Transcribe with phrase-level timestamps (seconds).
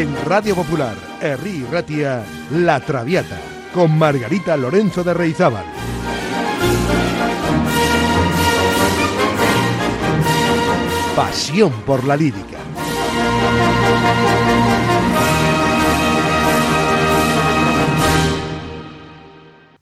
[0.00, 3.38] En Radio Popular, Herri Ratia, La Traviata,
[3.74, 5.66] con Margarita Lorenzo de Reizábal.
[11.14, 12.56] Pasión por la lírica.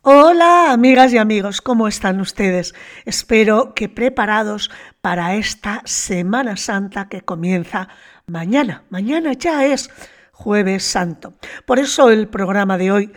[0.03, 2.75] Hola amigas y amigos, ¿cómo están ustedes?
[3.05, 4.69] Espero que preparados
[5.01, 7.89] para esta Semana Santa que comienza
[8.29, 8.85] mañana.
[8.91, 9.91] Mañana ya es
[10.33, 11.35] jueves santo.
[11.67, 13.13] Por eso el programa de hoy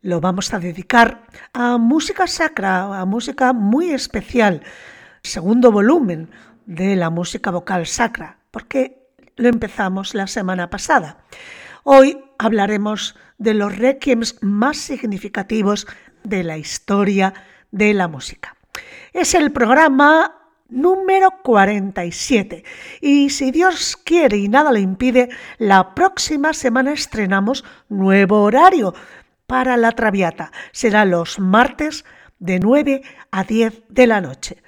[0.00, 4.62] lo vamos a dedicar a música sacra, a música muy especial,
[5.22, 6.30] segundo volumen
[6.66, 11.18] de la música vocal sacra, porque lo empezamos la semana pasada.
[11.84, 15.86] Hoy hablaremos de los requiems más significativos
[16.22, 17.34] de la historia
[17.70, 18.56] de la música.
[19.12, 20.41] Es el programa
[20.72, 22.64] número 47
[23.00, 28.94] y si Dios quiere y nada le impide, la próxima semana estrenamos nuevo horario
[29.46, 30.50] para la Traviata.
[30.72, 32.04] Será los martes
[32.38, 34.62] de 9 a 10 de la noche.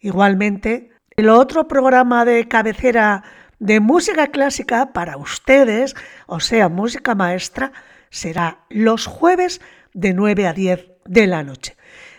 [0.00, 3.22] Igualmente, el otro programa de cabecera
[3.58, 5.94] de música clásica para ustedes,
[6.26, 7.72] o sea, música maestra,
[8.10, 9.60] será los jueves
[9.92, 11.76] de 9 a 10 de la noche.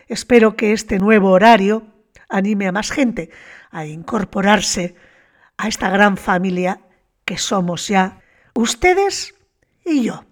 [0.07, 1.92] Espero que este nuevo horario
[2.33, 3.29] anime a más gente
[3.71, 4.95] a incorporarse
[5.57, 6.81] a esta gran familia
[7.25, 8.21] que somos ya
[8.53, 9.35] ustedes
[9.85, 10.25] y yo.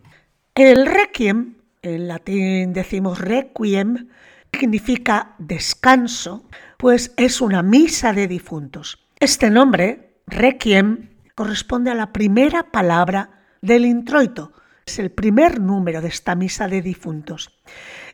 [0.56, 4.10] El requiem, en latín decimos requiem,
[4.52, 6.46] significa descanso,
[6.78, 9.08] pues es una misa de difuntos.
[9.20, 14.52] Este nombre, requiem, corresponde a la primera palabra del introito,
[14.86, 17.62] es el primer número de esta misa de difuntos.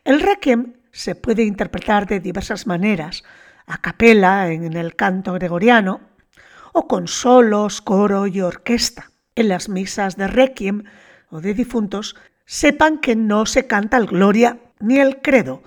[0.04, 3.24] El requiem se puede interpretar de diversas maneras,
[3.68, 6.00] a capela en el canto gregoriano
[6.72, 9.10] o con solos, coro y orquesta.
[9.34, 10.84] En las misas de requiem
[11.30, 15.62] o de difuntos, sepan que no se canta el Gloria ni el Credo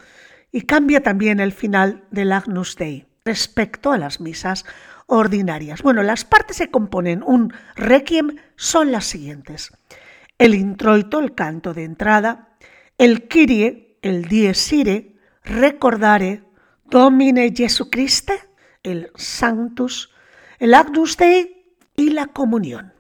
[0.51, 4.65] y cambia también el final del Agnus Dei respecto a las misas
[5.07, 5.81] ordinarias.
[5.81, 9.71] Bueno, las partes que componen un requiem son las siguientes
[10.41, 12.49] el introito, el canto de entrada,
[12.97, 16.41] el Kyrie, el dies irae, recordare,
[16.91, 18.33] Domine Jesucriste,
[18.83, 20.09] el Sanctus,
[20.59, 21.63] el Agnus Dei
[21.95, 22.91] y la comunión.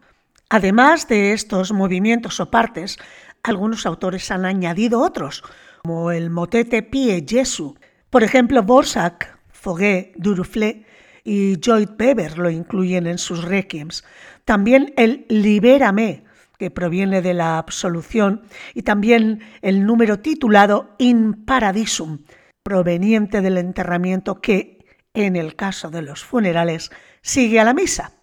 [0.49, 2.97] Además de estos movimientos o partes,
[3.43, 5.43] algunos autores han añadido otros,
[5.83, 7.75] como el motete Pie Jesu.
[8.09, 10.85] Por ejemplo, Borsak, Foguet, Duruflé
[11.25, 14.05] y Lloyd Weber lo incluyen en sus requiems.
[14.45, 16.23] También el Libérame,
[16.57, 18.43] que proviene de la absolución,
[18.73, 22.19] y también el número titulado In Paradisum,
[22.63, 26.91] proveniente del enterramiento que, en el caso de los funerales,
[27.21, 28.13] sigue a la misa.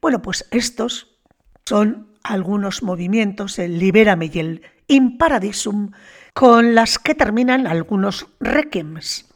[0.00, 1.18] Bueno, pues estos
[1.64, 5.92] son algunos movimientos, el Libérame y el In Paradisum,
[6.34, 9.28] con las que terminan algunos requiems.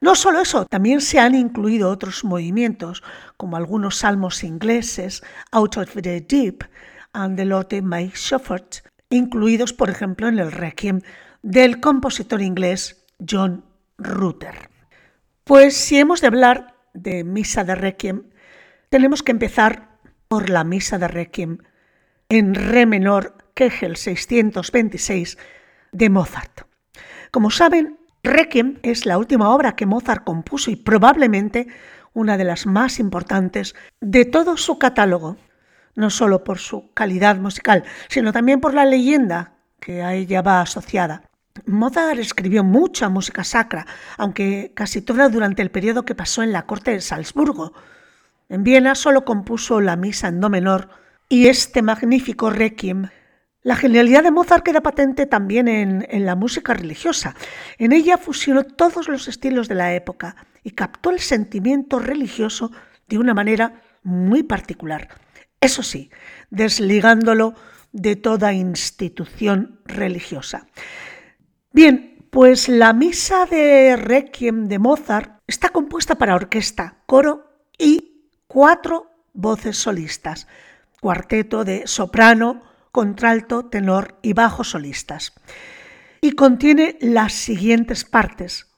[0.00, 3.02] No solo eso, también se han incluido otros movimientos,
[3.36, 5.22] como algunos salmos ingleses,
[5.52, 6.64] Out of the Deep,
[7.12, 11.00] and the Lotte My Shepherd, incluidos, por ejemplo, en el Requiem
[11.42, 13.64] del compositor inglés John
[13.98, 14.70] Rutter.
[15.44, 18.24] Pues si hemos de hablar de misa de Requiem,
[18.88, 21.58] tenemos que empezar por la misa de Requiem
[22.28, 25.38] en re menor, Kegel 626
[25.92, 26.62] de Mozart.
[27.30, 31.68] Como saben, Requiem es la última obra que Mozart compuso y probablemente
[32.12, 35.36] una de las más importantes de todo su catálogo
[35.96, 40.60] no solo por su calidad musical, sino también por la leyenda que a ella va
[40.60, 41.22] asociada.
[41.64, 43.86] Mozart escribió mucha música sacra,
[44.18, 47.72] aunque casi toda durante el periodo que pasó en la corte de Salzburgo.
[48.48, 50.88] En Viena solo compuso la misa en do menor
[51.28, 53.08] y este magnífico requiem.
[53.62, 57.34] La genialidad de Mozart queda patente también en, en la música religiosa.
[57.78, 62.70] En ella fusionó todos los estilos de la época y captó el sentimiento religioso
[63.08, 65.08] de una manera muy particular.
[65.60, 66.10] Eso sí,
[66.50, 67.54] desligándolo
[67.92, 70.66] de toda institución religiosa.
[71.76, 79.10] Bien, pues la misa de Requiem de Mozart está compuesta para orquesta, coro y cuatro
[79.34, 80.48] voces solistas,
[81.02, 82.62] cuarteto de soprano,
[82.92, 85.34] contralto, tenor y bajo solistas.
[86.22, 88.68] Y contiene las siguientes partes: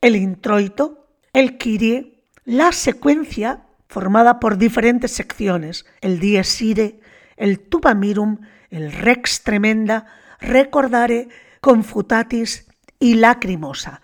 [0.00, 6.98] el introito, el kirie, la secuencia formada por diferentes secciones, el Dies Irae,
[7.36, 8.38] el Tuba Mirum,
[8.70, 10.06] el Rex Tremenda,
[10.40, 11.28] Recordare,
[11.62, 12.66] Confutatis
[12.98, 14.00] y Lacrimosa.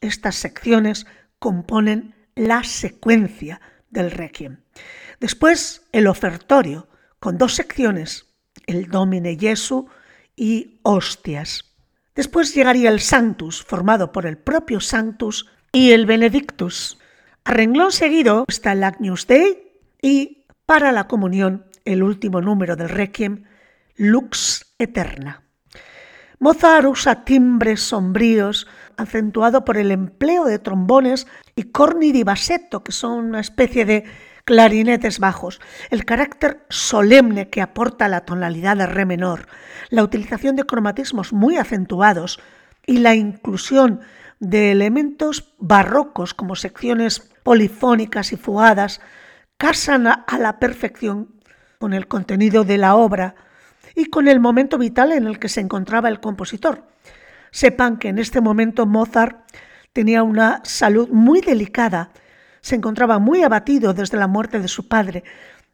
[0.00, 1.06] Estas secciones
[1.38, 3.60] componen la secuencia
[3.90, 4.62] del Requiem.
[5.20, 6.88] Después, el ofertorio,
[7.20, 8.32] con dos secciones,
[8.66, 9.90] el Domine Jesu
[10.36, 11.74] y Hostias.
[12.14, 16.98] Después llegaría el Sanctus, formado por el propio Sanctus y el Benedictus.
[17.44, 22.88] A renglón seguido está el Agnus Dei y, para la comunión, el último número del
[22.88, 23.44] Requiem,
[23.96, 25.42] Lux Eterna.
[26.42, 28.66] Mozart usa timbres sombríos,
[28.96, 34.02] acentuado por el empleo de trombones y corni di bassetto, que son una especie de
[34.44, 35.60] clarinetes bajos,
[35.90, 39.46] el carácter solemne que aporta la tonalidad de re menor,
[39.88, 42.40] la utilización de cromatismos muy acentuados
[42.86, 44.00] y la inclusión
[44.40, 49.00] de elementos barrocos como secciones polifónicas y fugadas
[49.58, 51.40] casan a la perfección
[51.78, 53.36] con el contenido de la obra
[53.94, 56.86] y con el momento vital en el que se encontraba el compositor.
[57.50, 59.38] Sepan que en este momento Mozart
[59.92, 62.10] tenía una salud muy delicada
[62.62, 65.24] se encontraba muy abatido desde la muerte de su padre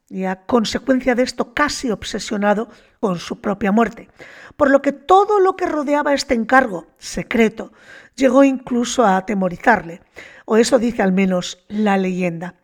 [0.08, 2.68] y a consecuencia de esto casi obsesionado
[2.98, 4.08] con su propia muerte,
[4.56, 7.72] por lo que todo lo que rodeaba este encargo secreto
[8.16, 10.00] llegó incluso a atemorizarle,
[10.46, 12.54] o eso dice al menos la leyenda.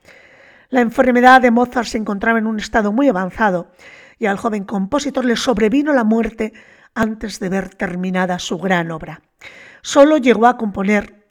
[0.71, 3.71] La enfermedad de Mozart se encontraba en un estado muy avanzado
[4.19, 6.53] y al joven compositor le sobrevino la muerte
[6.95, 9.23] antes de ver terminada su gran obra.
[9.83, 11.27] Solo llegó a componer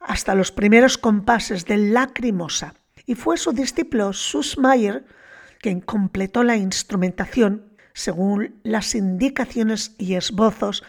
[0.00, 2.74] hasta los primeros compases del Lacrimosa,
[3.06, 5.04] y fue su discípulo Sus Mayer
[5.60, 10.84] quien completó la instrumentación según las indicaciones y esbozos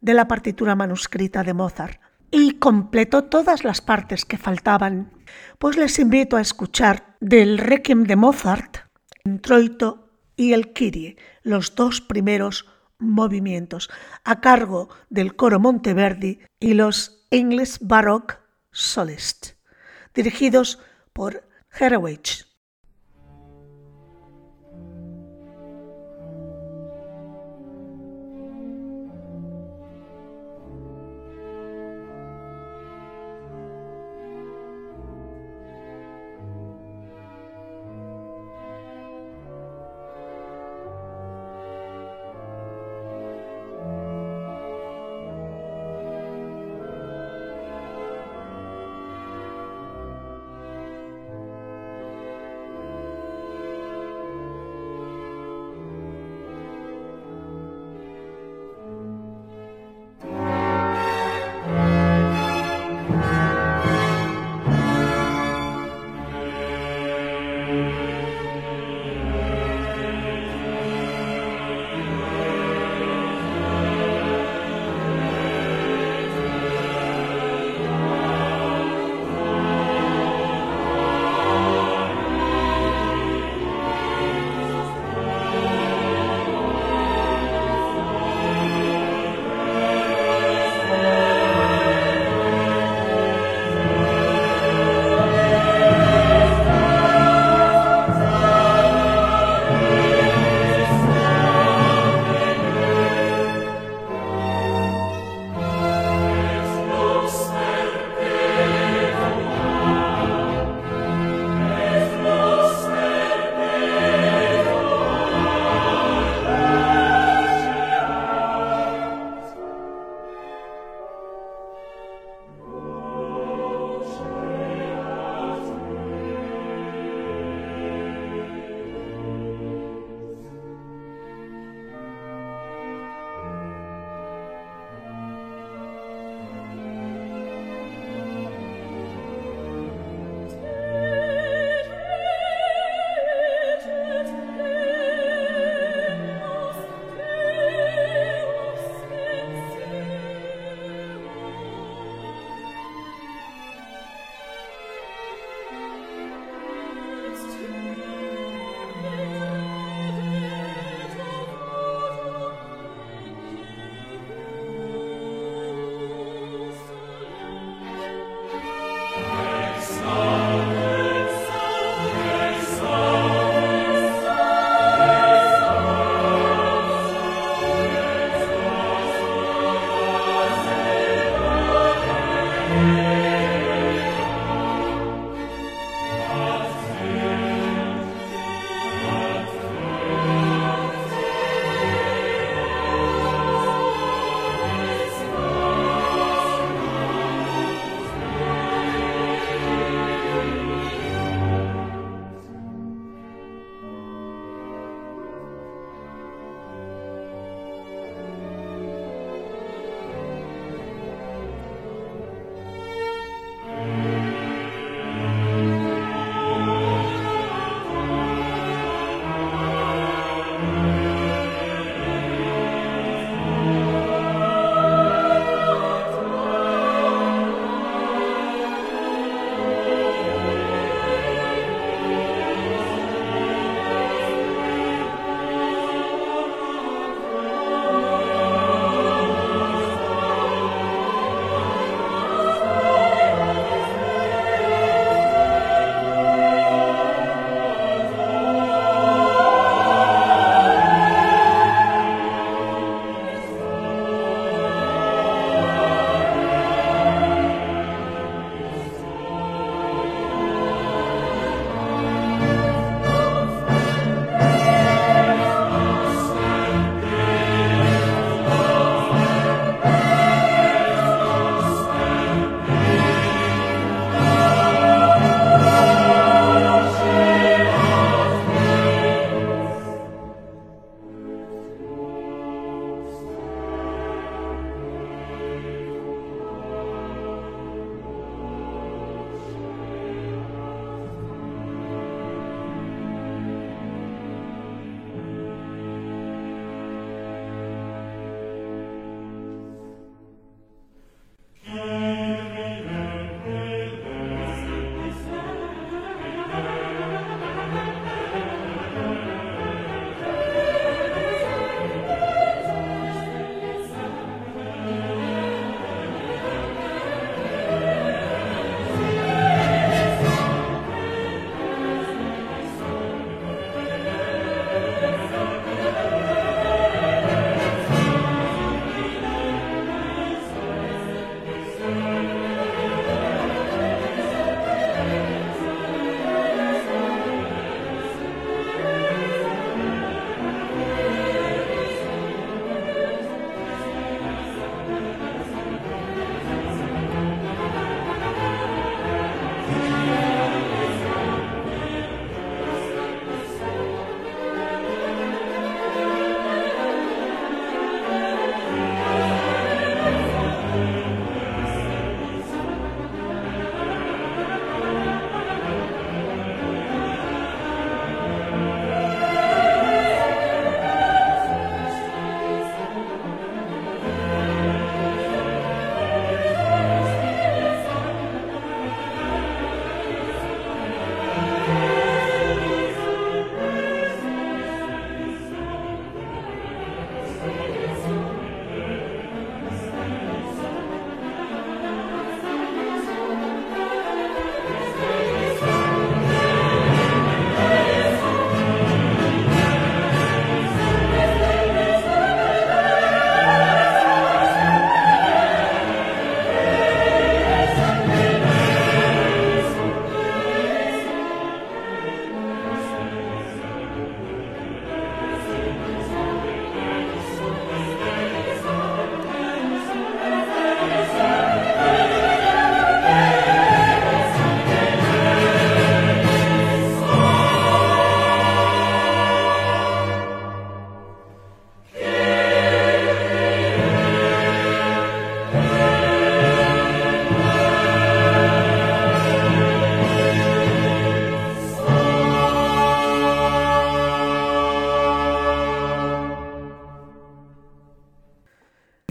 [0.00, 2.00] de la partitura manuscrita de Mozart,
[2.30, 5.12] y completó todas las partes que faltaban.
[5.58, 8.78] Pues les invito a escuchar del Requiem de Mozart,
[9.24, 10.03] Introito
[10.36, 12.66] y el Kyrie, los dos primeros
[12.98, 13.90] movimientos,
[14.24, 18.34] a cargo del coro Monteverdi y los English Baroque
[18.70, 19.52] Solist,
[20.14, 20.78] dirigidos
[21.12, 21.48] por
[21.78, 22.43] Herewich.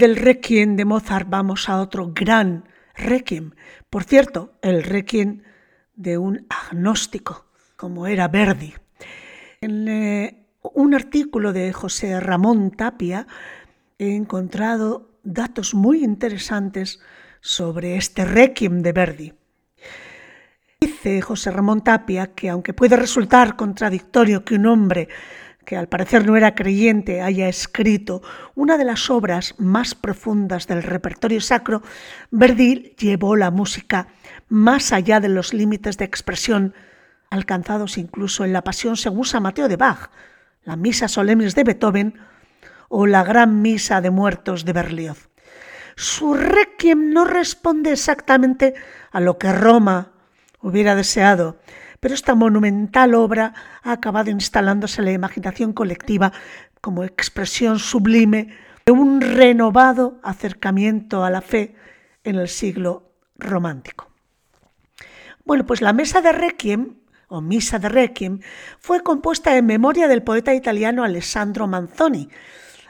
[0.03, 3.51] Del Requiem de Mozart vamos a otro gran Requiem.
[3.89, 5.43] Por cierto, el Requiem
[5.95, 7.45] de un agnóstico,
[7.77, 8.73] como era Verdi.
[9.61, 13.27] En eh, un artículo de José Ramón Tapia
[13.97, 16.99] he encontrado datos muy interesantes
[17.39, 19.33] sobre este Requiem de Verdi.
[20.81, 25.07] Dice José Ramón Tapia que aunque puede resultar contradictorio que un hombre
[25.65, 28.21] que al parecer no era creyente haya escrito
[28.55, 31.81] una de las obras más profundas del repertorio sacro,
[32.31, 34.07] Verdi llevó la música
[34.49, 36.73] más allá de los límites de expresión
[37.29, 40.11] alcanzados incluso en la Pasión según San Mateo de Bach,
[40.63, 42.19] la Misa Solemnis de Beethoven
[42.89, 45.29] o la Gran Misa de Muertos de Berlioz.
[45.95, 48.73] Su requiem no responde exactamente
[49.11, 50.11] a lo que Roma
[50.61, 51.57] hubiera deseado,
[52.03, 56.33] pero esta monumental obra ha acabado instalándose en la imaginación colectiva
[56.81, 58.49] como expresión sublime
[58.85, 61.77] de un renovado acercamiento a la fe
[62.25, 64.11] en el siglo romántico.
[65.45, 66.95] Bueno, pues la mesa de Requiem
[67.29, 68.41] o Misa de Requiem
[68.79, 72.27] fue compuesta en memoria del poeta italiano Alessandro Manzoni,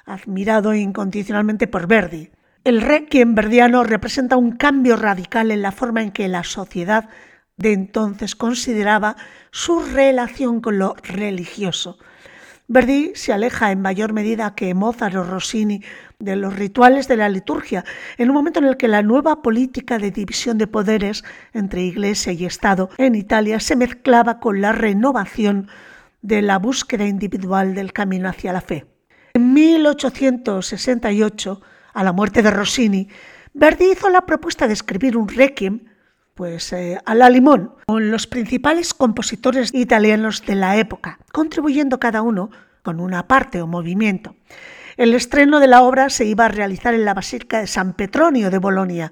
[0.07, 2.31] admirado incondicionalmente por Verdi.
[2.63, 7.09] El Requiem verdiano representa un cambio radical en la forma en que la sociedad
[7.63, 9.15] de entonces consideraba
[9.49, 11.97] su relación con lo religioso.
[12.67, 15.81] Verdi se aleja en mayor medida que Mozart o Rossini
[16.19, 17.85] de los rituales de la liturgia,
[18.17, 22.33] en un momento en el que la nueva política de división de poderes entre Iglesia
[22.33, 25.69] y Estado en Italia se mezclaba con la renovación
[26.21, 28.85] de la búsqueda individual del camino hacia la fe.
[29.33, 31.61] En 1868,
[31.93, 33.07] a la muerte de Rossini,
[33.53, 35.92] Verdi hizo la propuesta de escribir un requiem
[36.33, 42.21] pues eh, a la limón, con los principales compositores italianos de la época, contribuyendo cada
[42.21, 42.49] uno
[42.81, 44.35] con una parte o movimiento.
[44.97, 48.51] El estreno de la obra se iba a realizar en la Basílica de San Petronio
[48.51, 49.11] de Bolonia,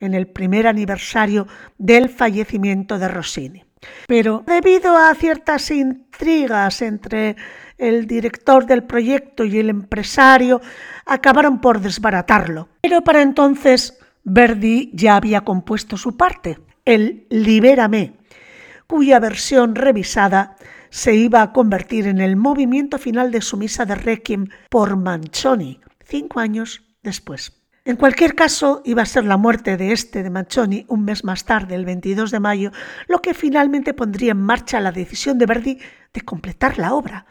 [0.00, 1.46] en el primer aniversario
[1.78, 3.64] del fallecimiento de Rossini.
[4.06, 7.36] Pero debido a ciertas intrigas entre
[7.78, 10.60] el director del proyecto y el empresario,
[11.06, 12.68] acabaron por desbaratarlo.
[12.82, 18.18] Pero para entonces Verdi ya había compuesto su parte, el Libérame,
[18.86, 20.56] cuya versión revisada
[20.90, 25.80] se iba a convertir en el movimiento final de su misa de Requiem por Manchoni,
[26.04, 27.60] cinco años después.
[27.84, 31.44] En cualquier caso, iba a ser la muerte de este de Manchoni un mes más
[31.44, 32.72] tarde, el 22 de mayo,
[33.08, 35.78] lo que finalmente pondría en marcha la decisión de Verdi
[36.12, 37.24] de completar la obra.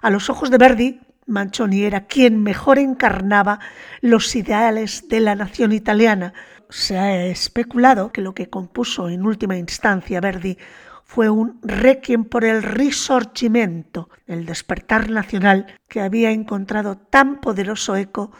[0.00, 3.60] A los ojos de Verdi, Manchoni era quien mejor encarnaba
[4.00, 6.34] los ideales de la nación italiana.
[6.68, 10.58] Se ha especulado que lo que compuso en última instancia Verdi
[11.04, 18.30] fue un requiem por el risorgimento, el despertar nacional que había encontrado tan poderoso eco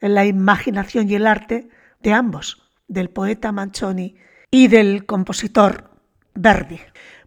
[0.00, 1.70] en la imaginación y el arte
[2.02, 4.16] de ambos, del poeta Manchoni
[4.50, 5.90] y del compositor
[6.34, 6.80] Verdi.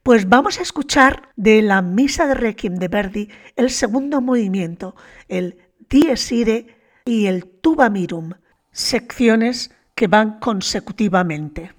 [0.03, 4.95] Pues vamos a escuchar de la Misa de Requiem de Verdi el segundo movimiento,
[5.27, 5.57] el
[5.91, 8.33] Dies Irae y el Tuba Mirum,
[8.71, 11.73] secciones que van consecutivamente.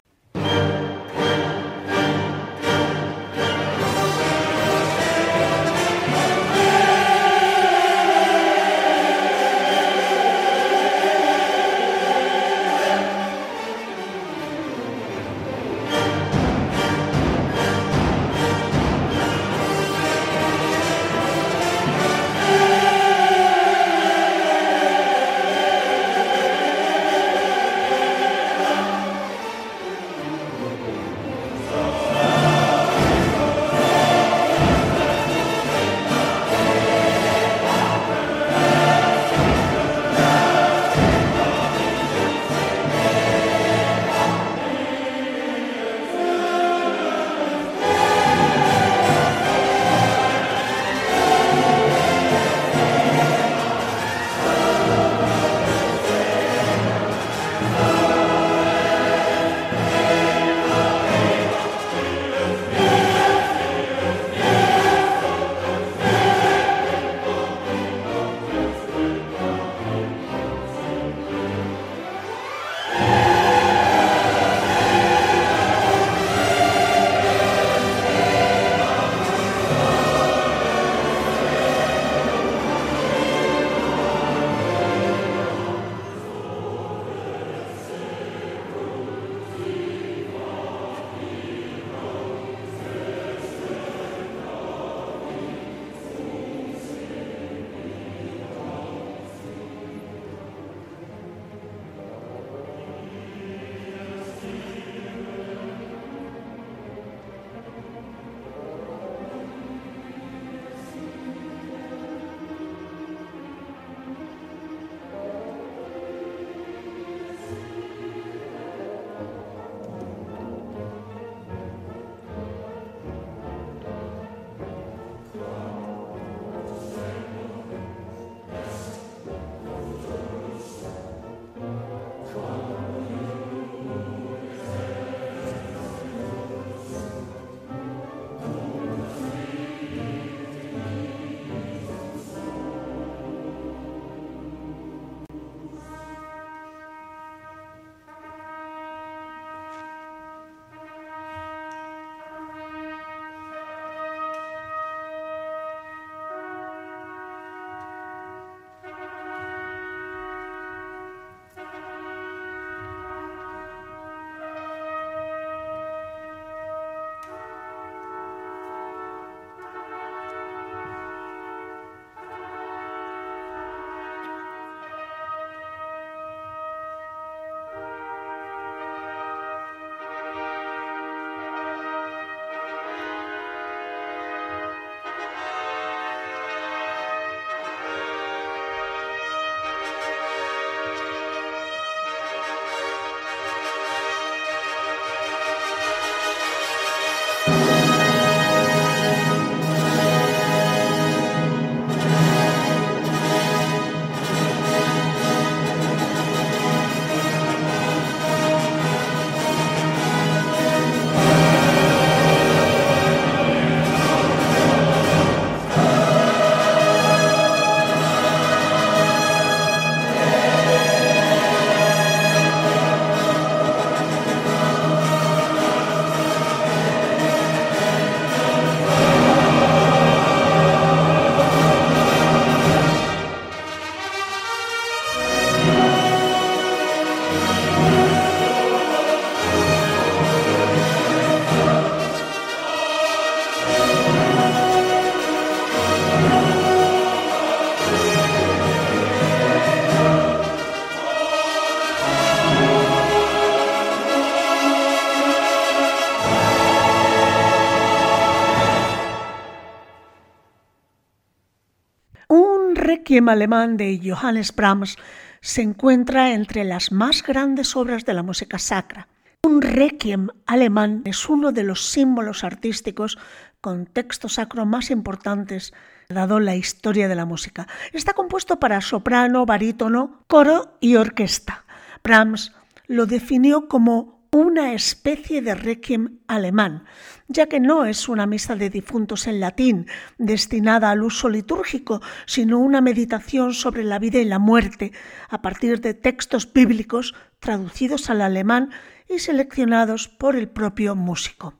[263.23, 264.97] Requiem alemán de Johannes Brahms
[265.41, 269.07] se encuentra entre las más grandes obras de la música sacra.
[269.45, 273.19] Un requiem alemán es uno de los símbolos artísticos
[273.61, 275.73] con texto sacro más importantes
[276.09, 277.69] dado la historia de la música.
[277.93, 281.65] Está compuesto para soprano, barítono, coro y orquesta.
[282.03, 282.53] Brahms
[282.89, 286.87] lo definió como una especie de requiem alemán,
[287.29, 292.59] ya que no es una misa de difuntos en latín destinada al uso litúrgico, sino
[292.59, 294.93] una meditación sobre la vida y la muerte
[295.29, 298.71] a partir de textos bíblicos traducidos al alemán
[299.07, 301.53] y seleccionados por el propio músico.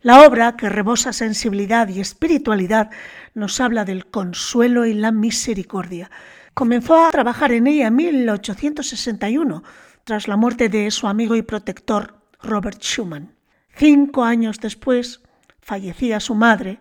[0.00, 2.90] La obra, que rebosa sensibilidad y espiritualidad,
[3.34, 6.10] nos habla del consuelo y la misericordia.
[6.52, 9.62] Comenzó a trabajar en ella en 1861,
[10.04, 13.34] tras la muerte de su amigo y protector Robert Schumann.
[13.76, 15.20] Cinco años después
[15.60, 16.80] fallecía su madre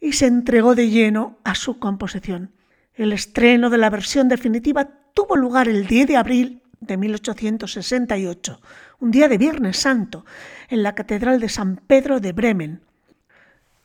[0.00, 2.52] y se entregó de lleno a su composición.
[2.94, 8.60] El estreno de la versión definitiva tuvo lugar el 10 de abril de 1868,
[9.00, 10.24] un día de Viernes Santo,
[10.68, 12.82] en la Catedral de San Pedro de Bremen.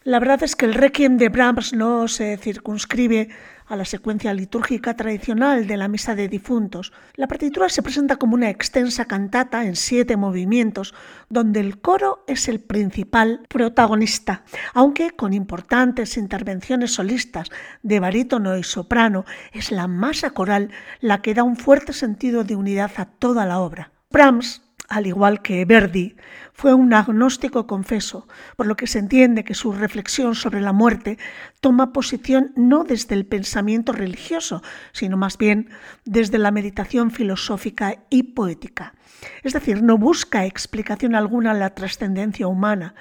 [0.04, 3.28] La verdad es que el requiem de Brahms no se circunscribe
[3.68, 6.94] a la secuencia litúrgica tradicional de la misa de difuntos.
[7.16, 10.96] La partitura se presenta como una extensa cantata en siete movimientos,
[11.30, 17.50] donde el coro es el principal protagonista, aunque con importantes intervenciones solistas
[17.84, 22.56] de barítono y soprano, es la masa coral la que da un fuerte sentido de
[22.56, 23.92] unidad a toda la obra.
[24.10, 26.16] Brahms al igual que Verdi,
[26.52, 31.18] fue un agnóstico confeso, por lo que se entiende que su reflexión sobre la muerte
[31.62, 35.70] toma posición no desde el pensamiento religioso, sino más bien
[36.06, 38.96] desde la meditación filosófica y poética.
[39.44, 42.96] Es decir, no busca explicación alguna a la trascendencia humana,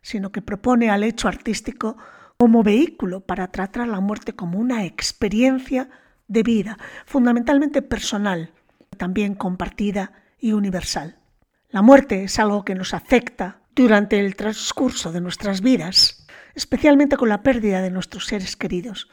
[0.00, 1.96] sino que propone al hecho artístico
[2.36, 5.88] como vehículo para tratar la muerte como una experiencia
[6.28, 8.52] de vida, fundamentalmente personal,
[8.96, 11.21] también compartida y universal.
[11.72, 17.30] La muerte es algo que nos afecta durante el transcurso de nuestras vidas, especialmente con
[17.30, 19.08] la pérdida de nuestros seres queridos.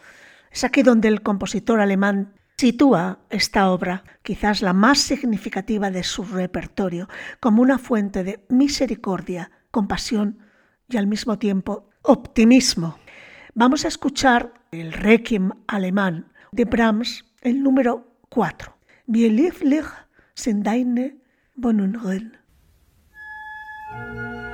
[0.52, 6.26] Es aquí donde el compositor alemán sitúa esta obra, quizás la más significativa de su
[6.26, 7.08] repertorio,
[7.40, 10.40] como una fuente de misericordia, compasión
[10.90, 13.00] y al mismo tiempo optimismo.
[13.54, 18.76] Vamos a escuchar el Requiem alemán de Brahms, el número 4.
[19.08, 19.88] Wir lieblich
[20.36, 21.16] sind deine
[21.56, 22.39] Wohnungen.
[23.92, 24.49] Y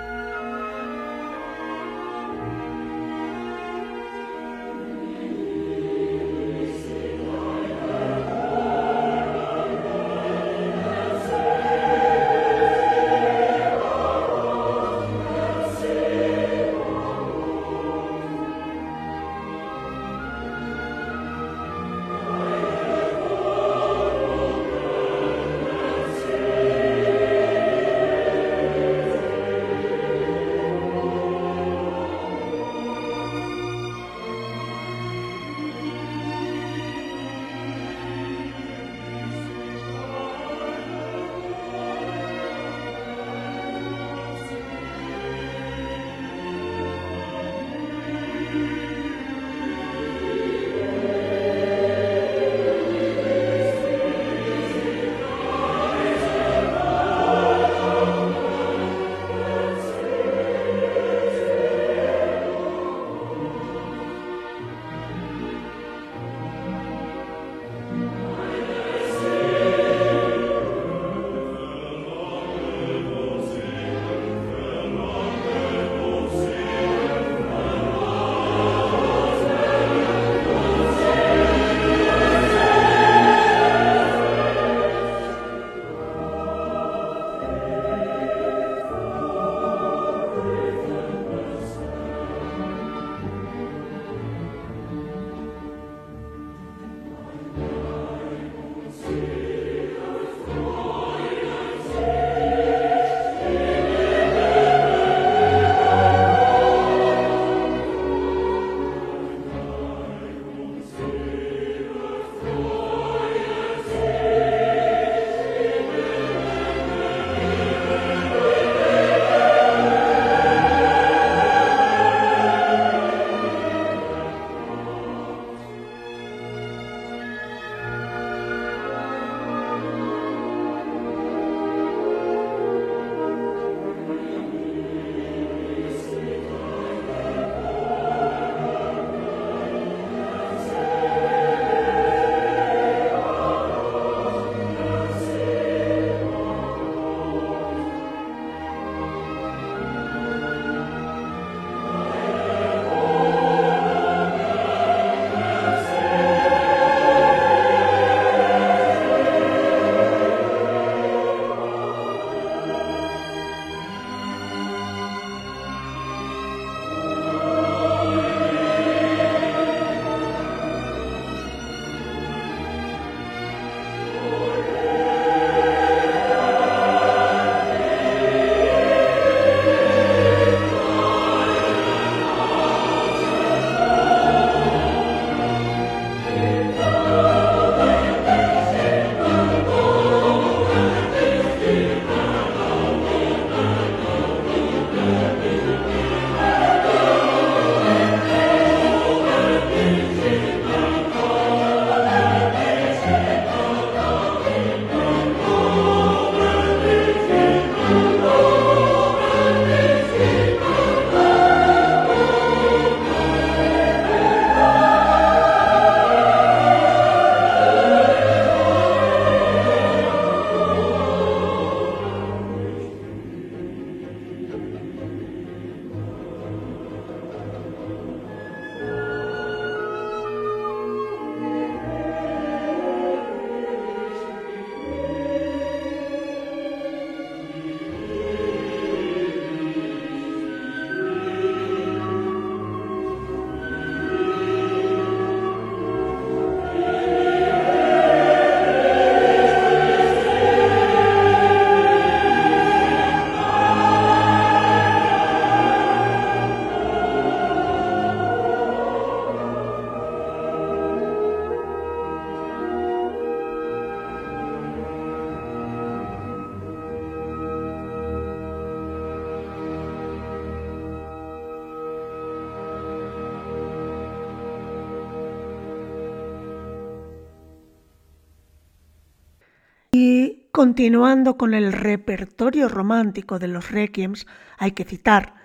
[280.55, 284.25] continuando con el repertorio romántico de los requiems,
[284.57, 285.35] hay que citar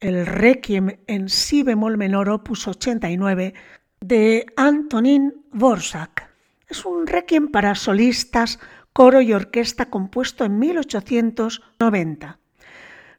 [0.00, 3.52] el requiem en si bemol menor opus 89
[4.00, 6.30] de Antonín Borsak.
[6.66, 8.58] Es un requiem para solistas,
[8.94, 12.38] coro y orquesta compuesto en 1890.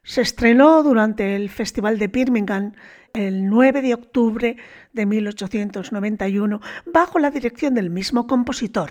[0.02, 2.72] Se estrenó durante el Festival de Birmingham
[3.14, 4.56] el 9 de octubre
[4.92, 8.90] de 1891 bajo la dirección del mismo compositor.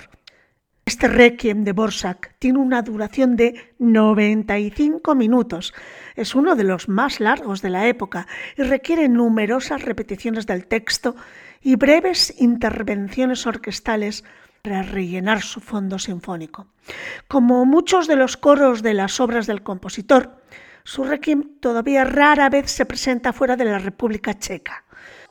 [0.88, 5.74] Este requiem de Borsak tiene una duración de 95 minutos.
[6.16, 11.16] Es uno de los más largos de la época y requiere numerosas repeticiones del texto
[11.64, 14.24] y breves intervenciones orquestales
[14.62, 16.68] para rellenar su fondo sinfónico.
[17.28, 20.38] Como muchos de los coros de las obras del compositor,
[20.84, 24.84] su requiem todavía rara vez se presenta fuera de la República Checa.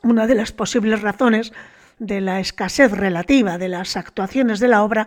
[0.02, 1.52] Una de las posibles razones
[2.00, 5.06] de la escasez relativa de las actuaciones de la obra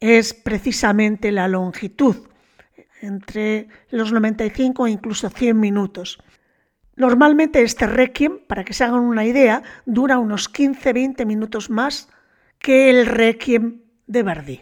[0.00, 2.28] es precisamente la longitud,
[3.00, 6.18] entre los 95 e incluso 100 minutos.
[6.96, 12.08] Normalmente este requiem, para que se hagan una idea, dura unos 15-20 minutos más
[12.58, 14.60] que el requiem de Verdi.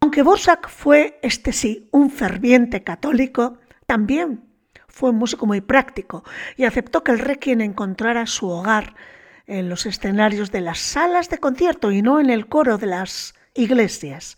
[0.00, 4.44] Aunque Borsak fue, este sí, un ferviente católico, también
[4.86, 6.24] fue un músico muy práctico
[6.56, 8.94] y aceptó que el requiem encontrara su hogar
[9.46, 13.34] en los escenarios de las salas de concierto y no en el coro de las
[13.54, 14.36] iglesias.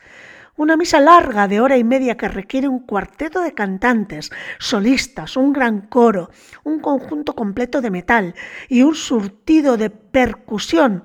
[0.56, 5.52] Una misa larga de hora y media que requiere un cuarteto de cantantes, solistas, un
[5.52, 6.30] gran coro,
[6.64, 8.34] un conjunto completo de metal
[8.68, 11.04] y un surtido de percusión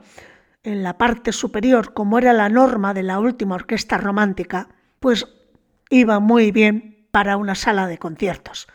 [0.63, 4.67] en la parte superior, como era la norma de la última orquesta romántica,
[4.99, 5.27] pues
[5.89, 8.67] iba muy bien para una sala de conciertos.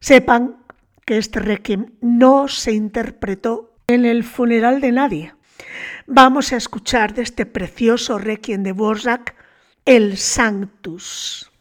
[0.00, 0.56] Sepan
[1.04, 5.34] que este requiem no se interpretó en el funeral de nadie.
[6.12, 9.36] Vamos a escuchar de este precioso requiem de Borjak
[9.84, 11.52] el Sanctus.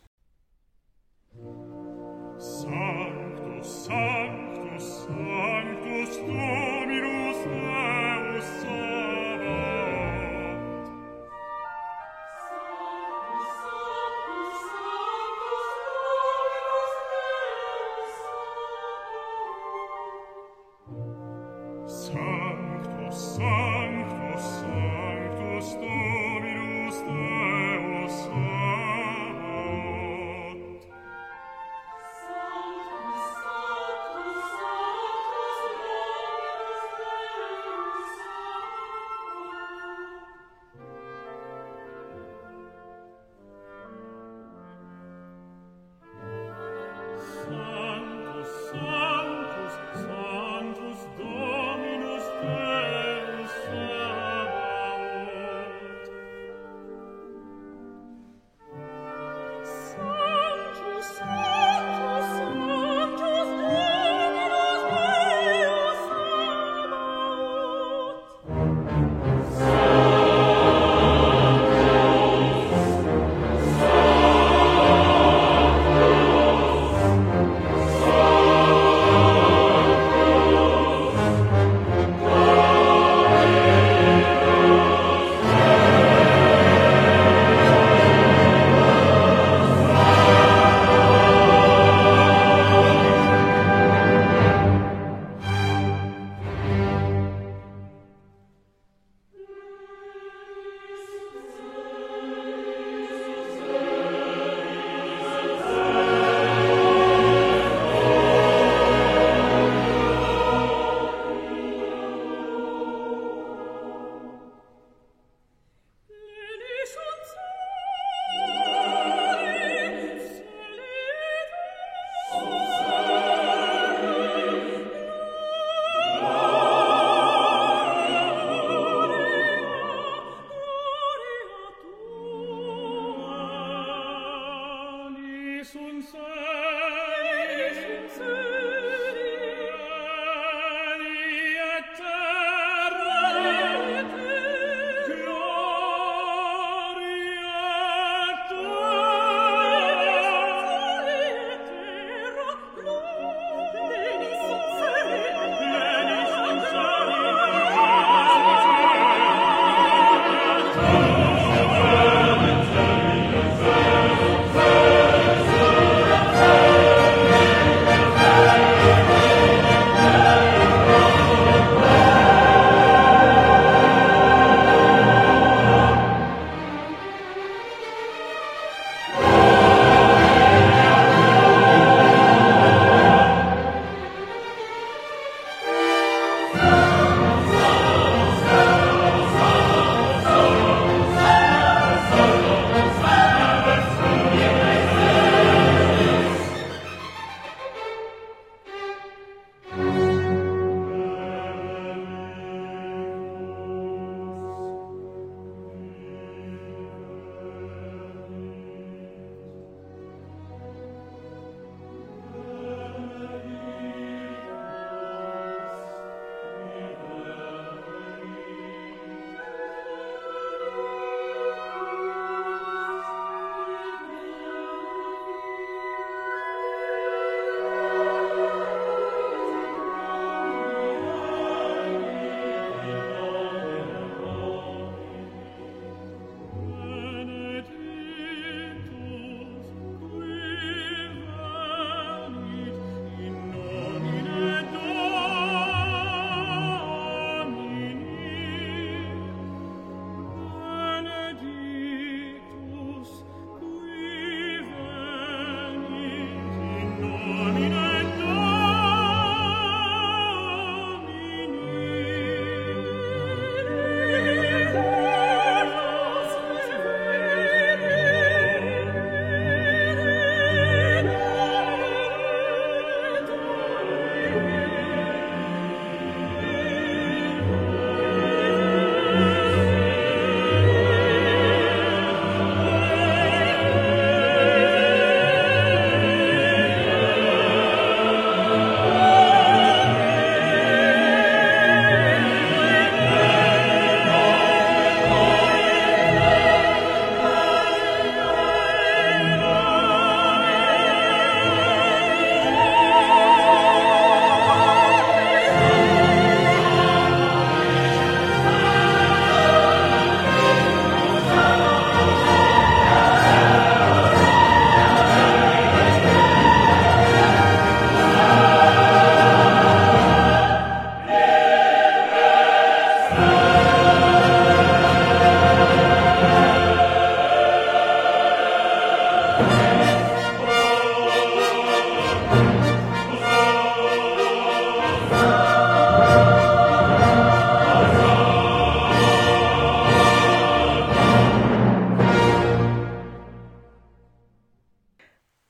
[47.50, 47.79] far.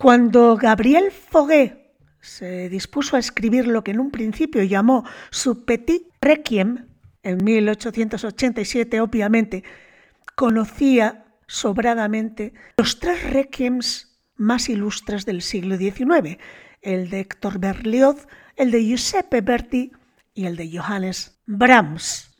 [0.10, 6.02] Cuando Gabriel Foguet se dispuso a escribir lo que en un principio llamó su Petit
[6.20, 6.88] Requiem,
[7.22, 9.64] en 1887 obviamente,
[10.34, 16.40] conocía sobradamente los tres requiems más ilustres del siglo XIX,
[16.82, 19.92] el de Héctor Berlioz, el de Giuseppe Berti
[20.34, 22.36] y el de Johannes Brahms.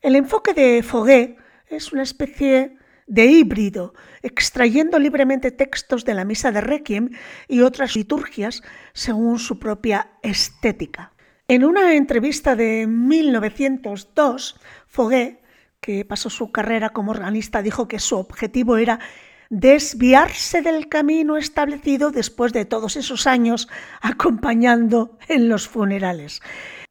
[0.00, 1.36] El enfoque de Foguet
[1.68, 2.79] es una especie
[3.10, 3.92] de híbrido,
[4.22, 7.10] extrayendo libremente textos de la misa de Requiem
[7.48, 11.12] y otras liturgias según su propia estética.
[11.48, 15.40] En una entrevista de 1902, Foguet,
[15.80, 19.00] que pasó su carrera como organista, dijo que su objetivo era
[19.48, 23.68] desviarse del camino establecido después de todos esos años
[24.00, 26.42] acompañando en los funerales.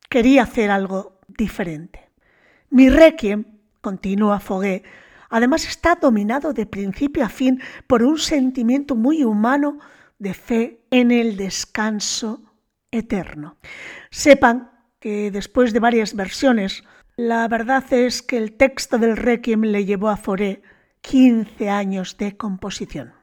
[0.10, 2.10] Quería hacer algo diferente.
[2.72, 3.46] Mi requiem,
[3.80, 4.84] continúa Foguet,
[5.30, 9.80] además está dominado de principio a fin por un sentimiento muy humano
[10.18, 12.42] de fe en el descanso
[12.92, 13.58] eterno.
[14.12, 16.84] Sepan que después de varias versiones,
[17.16, 20.62] la verdad es que el texto del requiem le llevó a Foguet
[21.02, 23.14] 15 años de composición.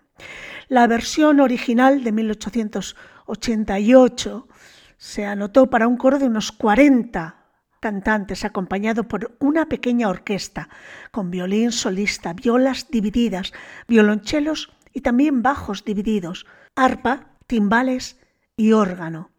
[0.69, 4.49] La versión original de 1888
[4.97, 7.46] se anotó para un coro de unos 40
[7.87, 10.69] cantantes acompañado por una pequeña orquesta
[11.13, 13.53] con violín solista, violas divididas,
[13.87, 18.19] violonchelos y también bajos divididos, arpa, timbales
[18.57, 19.31] y órgano.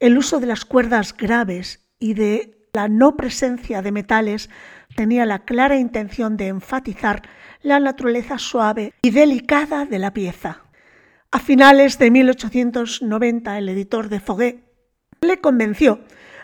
[0.00, 4.48] El uso de las cuerdas graves y de la no presencia de metales
[4.96, 7.20] tenía la clara intención de enfatizar
[7.60, 10.62] la naturaleza suave y delicada de la pieza.
[11.30, 14.72] A finales de 1890, el editor de Foguet
[15.20, 16.00] le convenció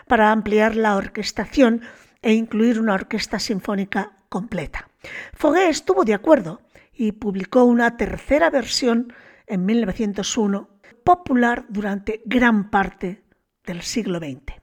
[0.09, 1.83] para ampliar la orquestación
[2.23, 4.89] e incluir una orquesta sinfónica completa.
[5.33, 9.13] Foguet estuvo de acuerdo y publicó una tercera versión
[9.45, 10.67] en 1901,
[11.03, 13.23] popular durante gran parte
[13.63, 14.59] del siglo XX.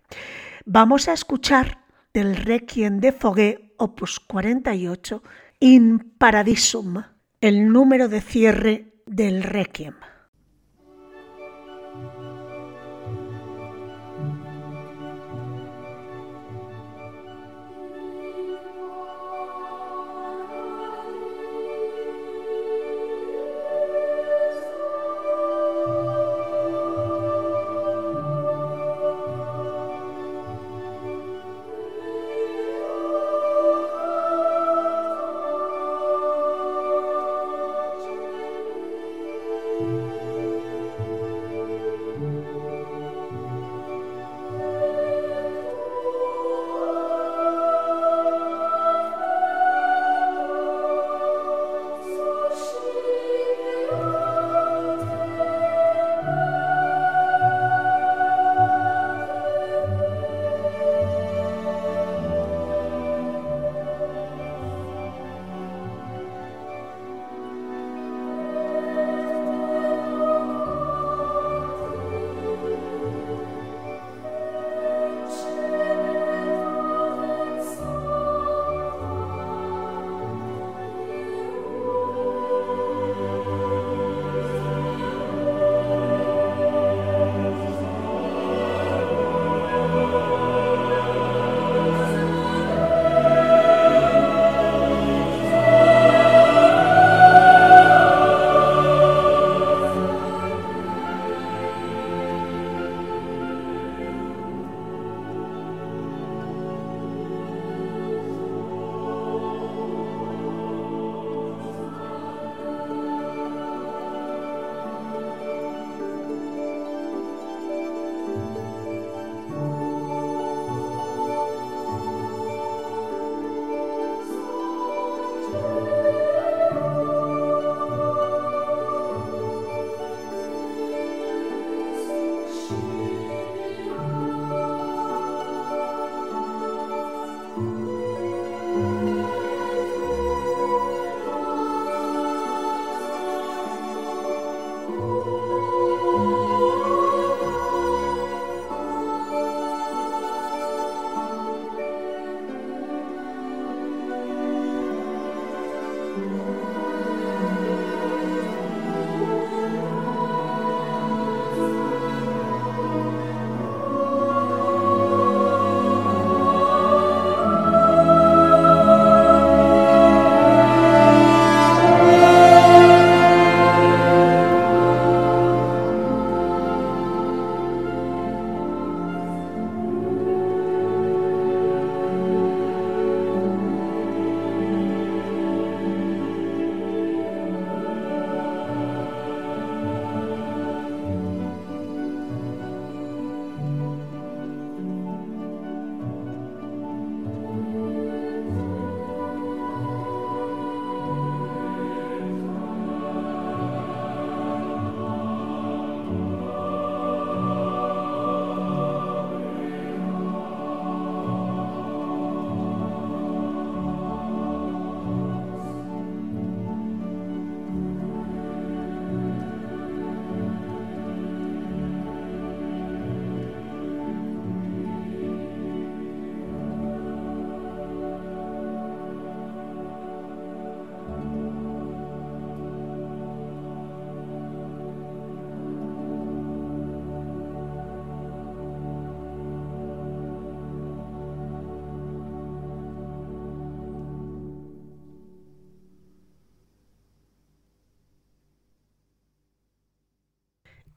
[0.65, 1.79] Vamos a escuchar
[2.13, 5.23] del Requiem de Foguet, opus 48,
[5.61, 7.05] In Paradisum,
[7.41, 9.95] el número de cierre del Requiem.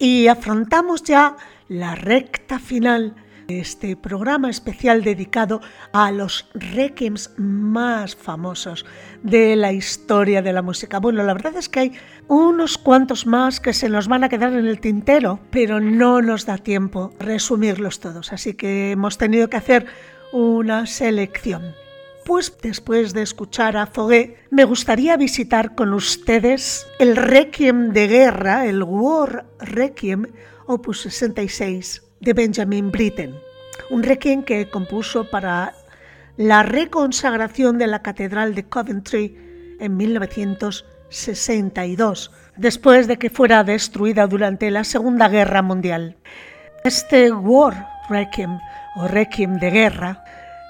[0.01, 1.35] Y afrontamos ya
[1.67, 3.15] la recta final
[3.49, 5.59] de este programa especial dedicado
[5.91, 8.85] a los requiems más famosos
[9.23, 10.99] de la historia de la música.
[10.99, 11.91] Bueno, la verdad es que hay
[12.29, 16.45] unos cuantos más que se nos van a quedar en el tintero, pero no nos
[16.45, 19.85] da tiempo resumirlos todos, así que hemos tenido que hacer
[20.31, 21.73] una selección.
[22.29, 28.67] Pues después de escuchar a Foguet, me gustaría visitar con ustedes el Requiem de Guerra,
[28.67, 30.27] el War Requiem,
[30.67, 33.33] opus 66, de Benjamin Britten.
[33.89, 35.73] Un requiem que compuso para
[36.37, 44.69] la reconsagración de la Catedral de Coventry en 1962, después de que fuera destruida durante
[44.69, 46.15] la Segunda Guerra Mundial.
[46.83, 48.59] Este War Requiem
[48.97, 50.23] o Requiem de Guerra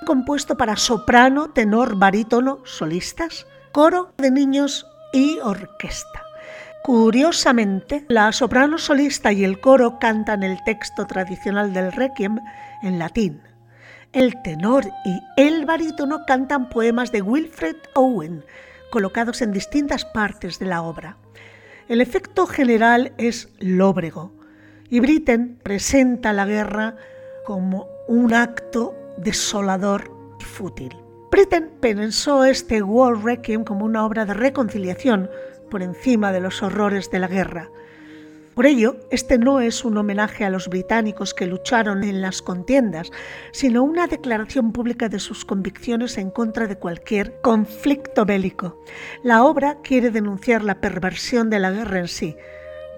[0.05, 6.23] compuesto para soprano, tenor, barítono, solistas, coro de niños y orquesta.
[6.83, 12.39] Curiosamente, la soprano solista y el coro cantan el texto tradicional del requiem
[12.81, 13.41] en latín.
[14.13, 18.43] El tenor y el barítono cantan poemas de Wilfred Owen,
[18.91, 21.17] colocados en distintas partes de la obra.
[21.87, 24.31] El efecto general es lóbrego,
[24.89, 26.95] y Britten presenta la guerra
[27.45, 30.95] como un acto desolador y fútil.
[31.31, 35.29] Britten pensó este War Requiem como una obra de reconciliación
[35.69, 37.69] por encima de los horrores de la guerra.
[38.55, 43.09] Por ello, este no es un homenaje a los británicos que lucharon en las contiendas,
[43.51, 48.83] sino una declaración pública de sus convicciones en contra de cualquier conflicto bélico.
[49.23, 52.35] La obra quiere denunciar la perversión de la guerra en sí,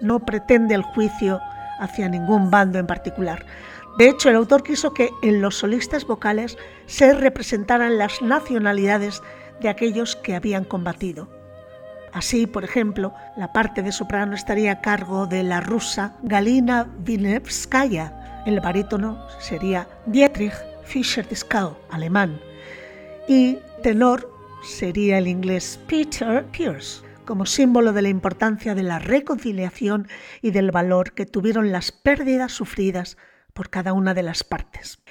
[0.00, 1.40] no pretende el juicio
[1.78, 3.46] hacia ningún bando en particular.
[3.98, 9.22] De hecho, el autor quiso que en los solistas vocales se representaran las nacionalidades
[9.60, 11.28] de aquellos que habían combatido.
[12.12, 18.42] Así, por ejemplo, la parte de soprano estaría a cargo de la rusa Galina Vinevskaya,
[18.46, 22.40] el barítono sería Dietrich Fischer-Dieskau, alemán,
[23.28, 24.30] y tenor
[24.62, 30.08] sería el inglés Peter Pierce, como símbolo de la importancia de la reconciliación
[30.42, 33.16] y del valor que tuvieron las pérdidas sufridas
[33.52, 35.02] por cada una de las partes.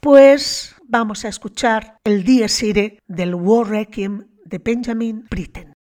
[0.00, 5.77] Pues vamos a escuchar el Dies Irae del War Requiem de Benjamin Britten.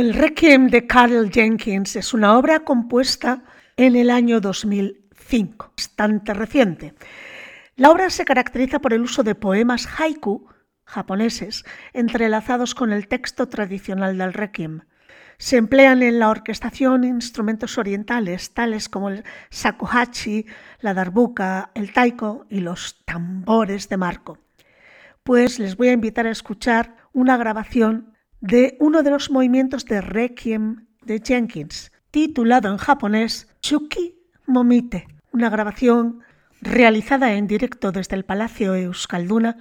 [0.00, 3.42] El Requiem de Carl Jenkins es una obra compuesta
[3.76, 6.94] en el año 2005, bastante reciente.
[7.76, 10.48] La obra se caracteriza por el uso de poemas haiku
[10.86, 14.86] japoneses entrelazados con el texto tradicional del Requiem.
[15.36, 20.46] Se emplean en la orquestación instrumentos orientales tales como el shakuhachi,
[20.80, 24.38] la darbuka, el taiko y los tambores de marco.
[25.24, 28.09] Pues les voy a invitar a escuchar una grabación
[28.40, 34.16] de uno de los movimientos de Requiem de Jenkins, titulado en japonés Chuki
[34.46, 36.20] Momite, una grabación
[36.60, 39.58] realizada en directo desde el Palacio Euskalduna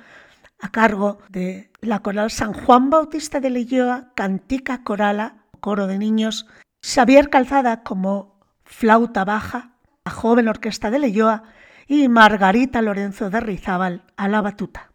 [0.60, 6.48] a cargo de la coral San Juan Bautista de Leyoa, Cantica Corala, coro de niños,
[6.82, 9.76] Xavier Calzada como flauta baja,
[10.06, 11.44] la joven orquesta de Leyoa
[11.88, 14.92] y Margarita Lorenzo de Rizábal a la batuta.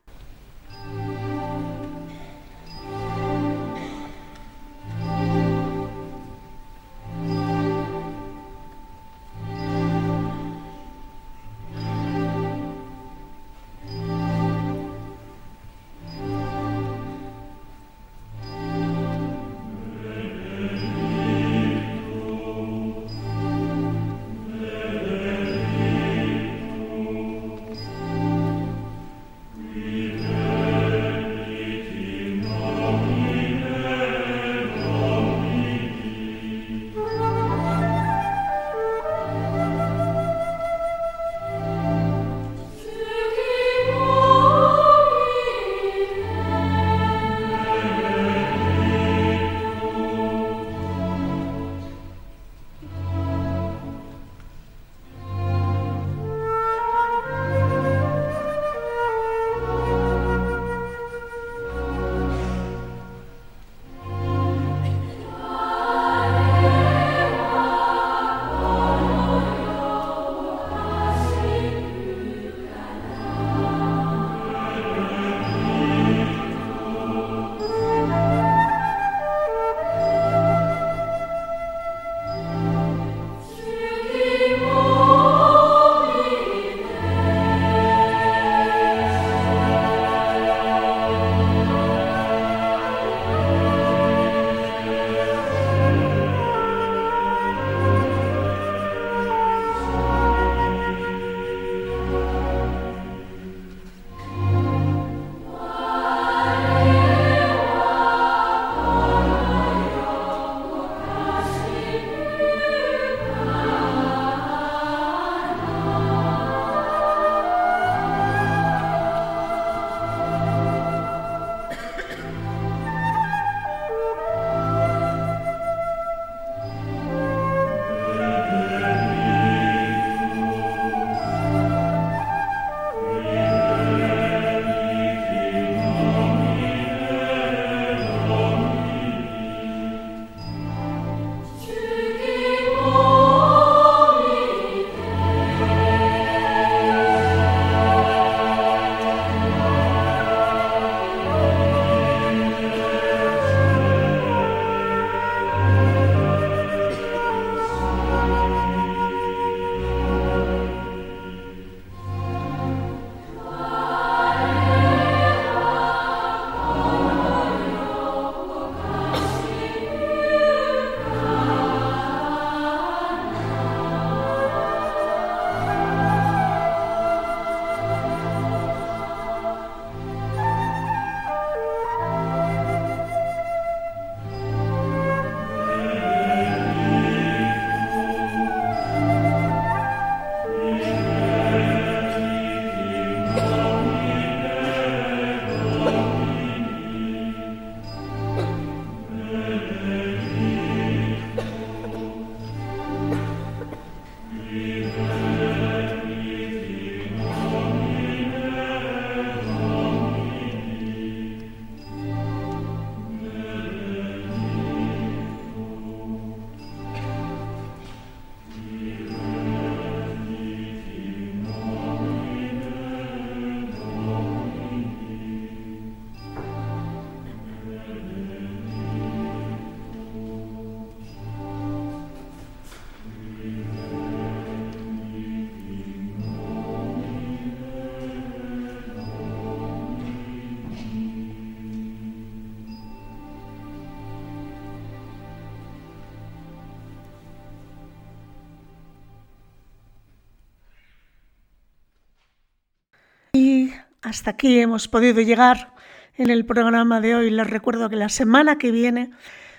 [254.14, 255.74] Hasta aquí hemos podido llegar
[256.16, 257.30] en el programa de hoy.
[257.30, 259.10] Les recuerdo que la semana que viene,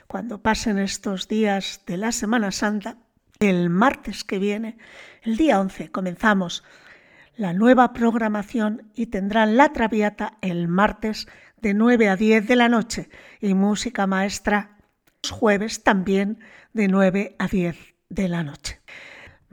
[0.07, 2.95] cuando pasen estos días de la Semana Santa,
[3.41, 4.77] el martes que viene,
[5.23, 6.63] el día 11, comenzamos
[7.35, 11.27] la nueva programación y tendrán la Traviata el martes
[11.61, 13.09] de 9 a 10 de la noche
[13.41, 14.77] y música maestra
[15.21, 16.39] los jueves también
[16.71, 17.75] de 9 a 10
[18.07, 18.79] de la noche.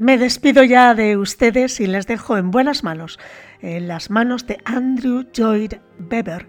[0.02, 3.20] Me despido ya de ustedes y les dejo en buenas manos,
[3.60, 5.74] en las manos de Andrew Lloyd
[6.10, 6.48] Webber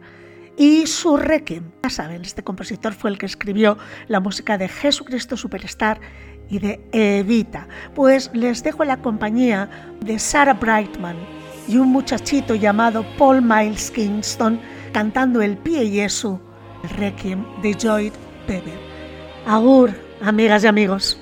[0.57, 1.69] y su Requiem.
[1.83, 3.77] Ya saben, este compositor fue el que escribió
[4.07, 6.01] la música de Jesucristo Superstar
[6.49, 7.67] y de Evita.
[7.93, 9.69] Pues les dejo la compañía
[10.03, 11.17] de Sarah Brightman
[11.67, 14.59] y un muchachito llamado Paul Miles Kingston
[14.93, 16.41] cantando el Pie Jesu,
[16.83, 18.13] el Requiem de Lloyd
[18.49, 18.79] Webber.
[19.45, 19.91] Agur,
[20.23, 21.19] amigas y amigos.